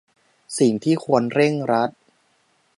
[0.57, 1.89] สิ่งที่ควรเร่งรัด